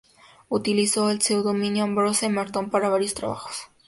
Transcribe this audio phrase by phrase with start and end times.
[0.49, 3.69] Utilizó el seudónimo Ambrose Merton para varios trabajos.